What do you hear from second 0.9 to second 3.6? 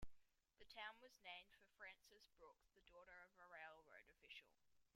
was named for Frances Brooks, the daughter of a